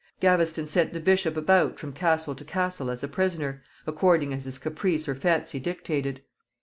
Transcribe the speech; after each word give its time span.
Gaveston 0.19 0.65
sent 0.65 0.93
the 0.93 0.99
bishop 0.99 1.37
about 1.37 1.79
from 1.79 1.93
castle 1.93 2.33
to 2.33 2.43
castle 2.43 2.89
as 2.89 3.03
a 3.03 3.07
prisoner, 3.07 3.61
according 3.85 4.33
as 4.33 4.45
his 4.45 4.57
caprice 4.57 5.07
or 5.07 5.13
fancy 5.13 5.59
dictated. 5.59 6.21